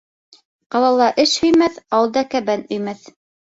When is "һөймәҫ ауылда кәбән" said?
1.43-2.67